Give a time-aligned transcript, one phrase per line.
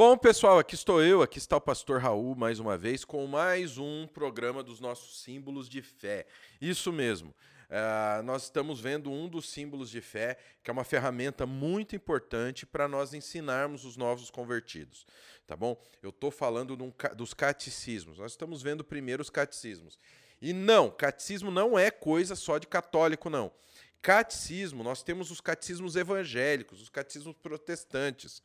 [0.00, 3.76] Bom, pessoal, aqui estou eu, aqui está o pastor Raul mais uma vez com mais
[3.76, 6.24] um programa dos nossos símbolos de fé.
[6.58, 7.34] Isso mesmo.
[7.68, 12.64] Uh, nós estamos vendo um dos símbolos de fé, que é uma ferramenta muito importante
[12.64, 15.06] para nós ensinarmos os novos convertidos.
[15.46, 15.78] Tá bom?
[16.02, 16.78] Eu estou falando
[17.14, 18.16] dos catecismos.
[18.16, 19.98] Nós estamos vendo primeiro os catecismos.
[20.40, 23.52] E não, catecismo não é coisa só de católico, não.
[24.00, 28.42] Catecismo, nós temos os catecismos evangélicos, os catecismos protestantes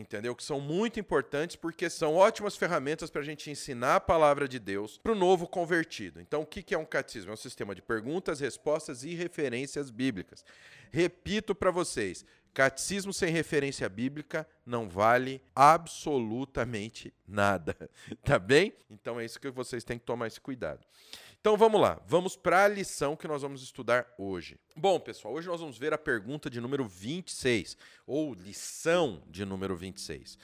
[0.00, 0.36] entendeu?
[0.36, 4.58] Que são muito importantes porque são ótimas ferramentas para a gente ensinar a palavra de
[4.58, 6.20] Deus para o novo convertido.
[6.20, 7.30] Então, o que é um catecismo?
[7.30, 10.44] É um sistema de perguntas, respostas e referências bíblicas.
[10.90, 17.74] Repito para vocês: catecismo sem referência bíblica não vale absolutamente nada,
[18.22, 18.74] tá bem?
[18.90, 20.86] Então é isso que vocês têm que tomar esse cuidado.
[21.46, 24.58] Então vamos lá, vamos para a lição que nós vamos estudar hoje.
[24.74, 29.76] Bom, pessoal, hoje nós vamos ver a pergunta de número 26, ou lição de número
[29.76, 30.36] 26.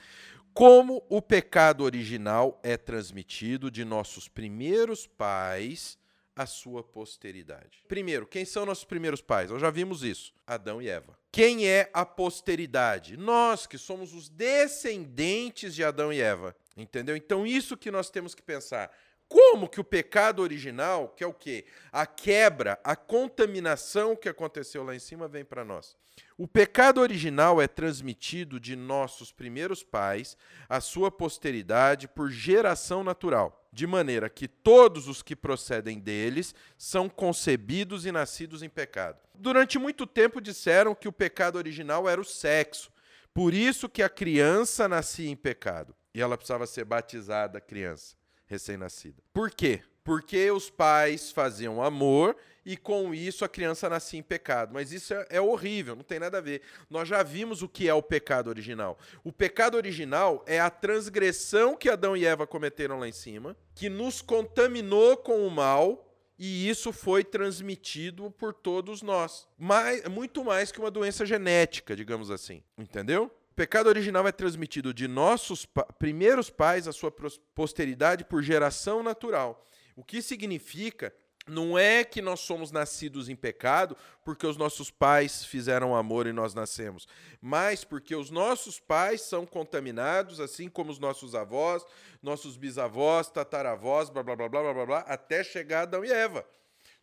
[0.53, 5.97] Como o pecado original é transmitido de nossos primeiros pais
[6.33, 7.83] à sua posteridade?
[7.85, 9.51] Primeiro, quem são nossos primeiros pais?
[9.51, 11.19] Nós já vimos isso: Adão e Eva.
[11.33, 13.17] Quem é a posteridade?
[13.17, 16.55] Nós que somos os descendentes de Adão e Eva.
[16.77, 17.15] Entendeu?
[17.15, 18.89] Então, isso que nós temos que pensar.
[19.27, 21.65] Como que o pecado original, que é o quê?
[21.91, 25.95] A quebra, a contaminação que aconteceu lá em cima vem para nós.
[26.37, 33.67] O pecado original é transmitido de nossos primeiros pais à sua posteridade por geração natural,
[33.71, 39.19] de maneira que todos os que procedem deles são concebidos e nascidos em pecado.
[39.33, 42.91] Durante muito tempo disseram que o pecado original era o sexo,
[43.33, 48.15] por isso que a criança nascia em pecado e ela precisava ser batizada criança
[48.53, 49.21] recém-nascida.
[49.33, 49.81] Por quê?
[50.03, 54.73] Porque os pais faziam amor e com isso a criança nascia em pecado.
[54.73, 56.61] Mas isso é, é, horrível, não tem nada a ver.
[56.89, 58.97] Nós já vimos o que é o pecado original.
[59.23, 63.89] O pecado original é a transgressão que Adão e Eva cometeram lá em cima, que
[63.89, 66.09] nos contaminou com o mal.
[66.37, 69.47] E isso foi transmitido por todos nós.
[69.57, 72.63] Mais, muito mais que uma doença genética, digamos assim.
[72.77, 73.31] Entendeu?
[73.53, 77.13] O pecado original é transmitido de nossos pa primeiros pais à sua
[77.53, 79.69] posteridade por geração natural.
[79.95, 81.13] O que significa
[81.45, 86.33] não é que nós somos nascidos em pecado porque os nossos pais fizeram amor e
[86.33, 87.07] nós nascemos,
[87.39, 91.85] mas porque os nossos pais são contaminados, assim como os nossos avós,
[92.23, 96.43] nossos bisavós, tataravós, blá blá blá blá blá blá, até chegar Adão e Eva.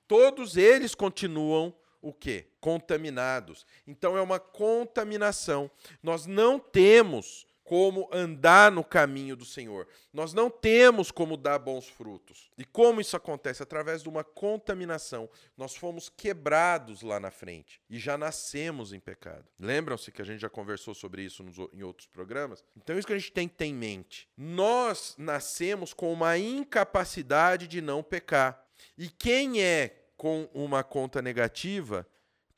[0.08, 2.48] Todos eles continuam o quê?
[2.60, 3.66] Contaminados.
[3.86, 5.70] Então é uma contaminação.
[6.02, 9.86] Nós não temos como andar no caminho do Senhor.
[10.12, 12.50] Nós não temos como dar bons frutos.
[12.58, 13.62] E como isso acontece?
[13.62, 15.30] Através de uma contaminação.
[15.56, 19.44] Nós fomos quebrados lá na frente e já nascemos em pecado.
[19.56, 22.64] Lembram-se que a gente já conversou sobre isso nos, em outros programas?
[22.76, 24.28] Então, isso que a gente tem que ter em mente.
[24.36, 28.66] Nós nascemos com uma incapacidade de não pecar.
[28.98, 32.06] E quem é com uma conta negativa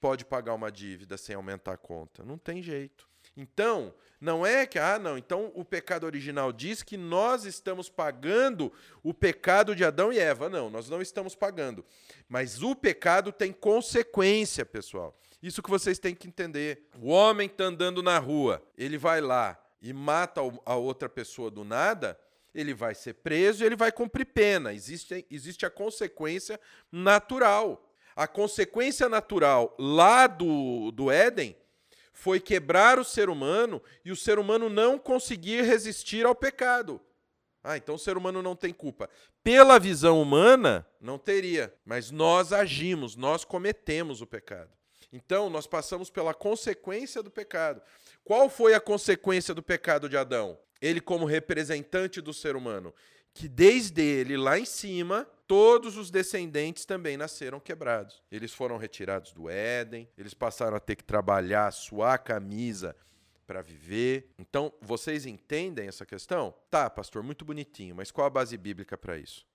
[0.00, 2.25] pode pagar uma dívida sem aumentar a conta.
[2.25, 3.09] Não tem jeito.
[3.37, 8.73] Então, não é que, ah, não, então o pecado original diz que nós estamos pagando
[9.00, 10.49] o pecado de Adão e Eva.
[10.49, 11.84] Não, nós não estamos pagando.
[12.28, 15.17] Mas o pecado tem consequência, pessoal.
[15.41, 16.89] Isso que vocês têm que entender.
[17.00, 21.62] O homem está andando na rua, ele vai lá e mata a outra pessoa do
[21.62, 22.19] nada,
[22.54, 24.72] ele vai ser preso e ele vai cumprir pena.
[24.72, 27.90] Existe, existe a consequência natural.
[28.14, 31.56] A consequência natural lá do, do Éden
[32.12, 37.00] foi quebrar o ser humano e o ser humano não conseguir resistir ao pecado.
[37.64, 39.08] Ah, então o ser humano não tem culpa.
[39.42, 41.72] Pela visão humana, não teria.
[41.84, 44.70] Mas nós agimos, nós cometemos o pecado.
[45.12, 47.82] Então, nós passamos pela consequência do pecado.
[48.24, 50.58] Qual foi a consequência do pecado de Adão?
[50.82, 52.93] Ele como representante do ser humano,
[53.32, 58.20] que desde ele lá em cima, todos os descendentes também nasceram quebrados.
[58.31, 62.97] Eles foram retirados do Éden, eles passaram a ter que trabalhar, suar a camisa
[63.47, 64.34] para viver.
[64.38, 66.53] Então, vocês entendem essa questão?
[66.69, 69.46] Tá, pastor, muito bonitinho, mas qual a base bíblica para isso?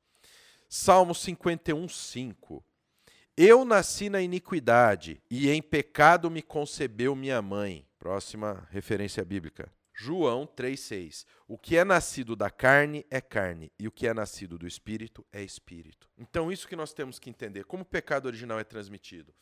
[0.70, 2.64] Salmo 51, 5.
[3.36, 7.86] Eu nasci na iniquidade e em pecado me concebeu minha mãe.
[8.00, 9.72] Próxima referência bíblica.
[10.00, 11.26] João 3,6.
[11.48, 15.26] O que é nascido da carne é carne, e o que é nascido do espírito
[15.32, 16.08] é espírito.
[16.16, 17.66] Então, isso que nós temos que entender.
[17.66, 19.34] Como o pecado original é transmitido?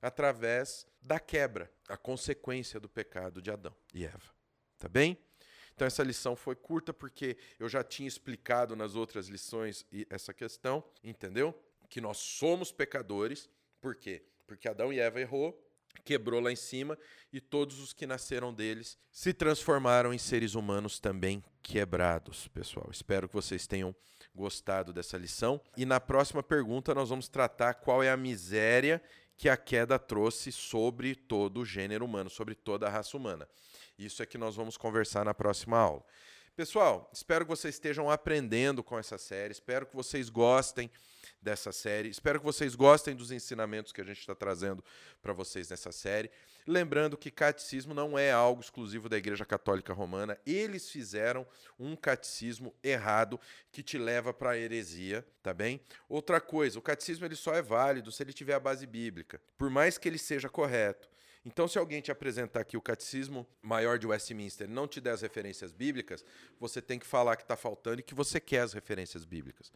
[0.00, 4.32] Através da quebra, a consequência do pecado de Adão e Eva.
[4.78, 5.18] Tá bem?
[5.74, 10.82] Então, essa lição foi curta porque eu já tinha explicado nas outras lições essa questão,
[11.04, 11.54] entendeu?
[11.90, 13.50] Que nós somos pecadores.
[13.78, 14.24] Por quê?
[14.46, 15.67] Porque Adão e Eva errou,
[16.04, 16.98] quebrou lá em cima
[17.32, 22.88] e todos os que nasceram deles se transformaram em seres humanos também quebrados, pessoal.
[22.90, 23.94] Espero que vocês tenham
[24.34, 25.60] gostado dessa lição.
[25.76, 29.02] E na próxima pergunta nós vamos tratar qual é a miséria
[29.36, 33.48] que a queda trouxe sobre todo o gênero humano, sobre toda a raça humana.
[33.98, 36.04] Isso é que nós vamos conversar na próxima aula.
[36.56, 40.90] Pessoal, espero que vocês estejam aprendendo com essa série, espero que vocês gostem
[41.40, 42.08] dessa série.
[42.08, 44.84] Espero que vocês gostem dos ensinamentos que a gente está trazendo
[45.22, 46.30] para vocês nessa série.
[46.66, 50.38] Lembrando que catecismo não é algo exclusivo da Igreja Católica Romana.
[50.44, 51.46] Eles fizeram
[51.78, 53.40] um catecismo errado
[53.72, 55.80] que te leva para a heresia, tá bem?
[56.08, 59.70] Outra coisa, o catecismo ele só é válido se ele tiver a base bíblica, por
[59.70, 61.08] mais que ele seja correto.
[61.44, 65.22] Então, se alguém te apresentar aqui o Catecismo Maior de Westminster não te der as
[65.22, 66.22] referências bíblicas,
[66.60, 69.72] você tem que falar que está faltando e que você quer as referências bíblicas.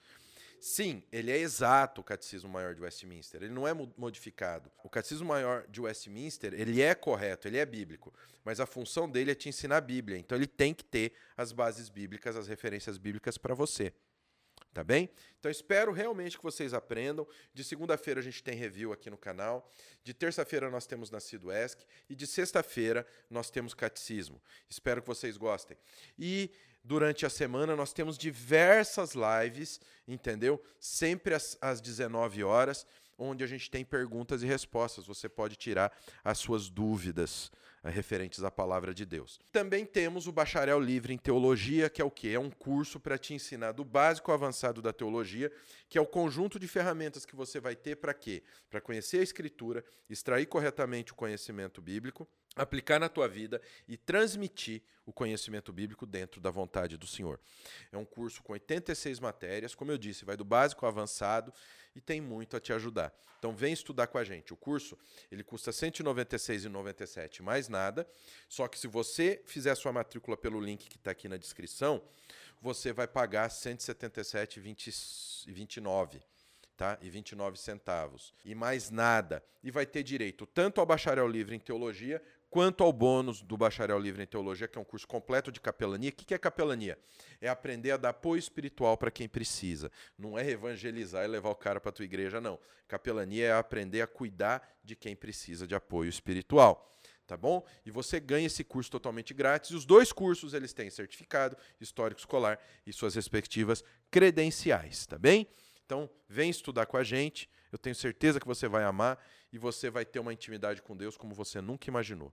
[0.63, 4.71] Sim, ele é exato o Catecismo Maior de Westminster, ele não é modificado.
[4.85, 8.15] O Catecismo Maior de Westminster, ele é correto, ele é bíblico,
[8.45, 11.51] mas a função dele é te ensinar a Bíblia, então ele tem que ter as
[11.51, 13.93] bases bíblicas, as referências bíblicas para você.
[14.73, 15.11] Tá bem?
[15.39, 17.27] Então espero realmente que vocês aprendam.
[17.53, 19.71] De segunda-feira a gente tem review aqui no canal.
[20.03, 21.85] De terça-feira nós temos Nascido ESC.
[22.09, 24.41] E de sexta-feira nós temos Catecismo.
[24.71, 25.77] Espero que vocês gostem.
[26.19, 26.51] E
[26.85, 30.63] durante a semana nós temos diversas lives, entendeu?
[30.81, 32.87] Sempre às, às 19 horas,
[33.19, 35.07] onde a gente tem perguntas e respostas.
[35.07, 35.93] Você pode tirar
[36.25, 37.51] as suas dúvidas
[37.83, 39.41] eh, referentes à palavra de Deus.
[39.53, 42.31] Também temos o Bacharel Livre em Teologia, que é o quê?
[42.31, 45.53] É um curso para te ensinar do básico ao avançado da teologia,
[45.89, 48.43] que é o conjunto de ferramentas que você vai ter para quê?
[48.71, 54.83] Para conhecer a Escritura, extrair corretamente o conhecimento bíblico aplicar na tua vida e transmitir
[55.05, 57.41] o conhecimento bíblico dentro da vontade do Senhor.
[57.91, 61.53] É um curso com 86 matérias, como eu disse, vai do básico ao avançado
[61.95, 63.13] e tem muito a te ajudar.
[63.39, 64.53] Então vem estudar com a gente.
[64.53, 64.99] O curso,
[65.31, 68.07] ele custa R$ 196,97 mais nada,
[68.49, 72.01] só que se você fizer a sua matrícula pelo link que está aqui na descrição,
[72.61, 76.21] você vai pagar R$ 177,29
[76.83, 76.99] tá?
[77.01, 78.35] E 29 centavos.
[78.45, 79.41] E mais nada.
[79.63, 82.21] E vai ter direito tanto ao bacharel livre em teologia
[82.53, 86.11] quanto ao bônus do Bacharel Livre em Teologia, que é um curso completo de capelania.
[86.11, 86.99] O que é capelania?
[87.41, 89.91] É aprender a dar apoio espiritual para quem precisa.
[90.19, 92.61] Não é evangelizar e levar o cara para a tua igreja, não.
[92.87, 96.93] Capelania é aprender a cuidar de quem precisa de apoio espiritual.
[97.27, 97.67] Tá bom?
[97.87, 99.71] E você ganha esse curso totalmente grátis.
[99.71, 105.49] Os dois cursos eles têm certificado histórico escolar e suas respectivas credenciais, tá bem?
[105.87, 107.49] Então, vem estudar com a gente.
[107.71, 109.19] Eu tenho certeza que você vai amar
[109.53, 112.33] e você vai ter uma intimidade com Deus como você nunca imaginou.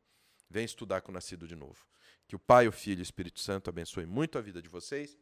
[0.50, 1.86] Vem estudar com o Nascido de Novo.
[2.28, 5.18] Que o Pai, o Filho e o Espírito Santo abençoe muito a vida de vocês.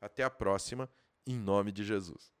[0.00, 0.90] Até a próxima,
[1.26, 2.34] em nome de Jesus.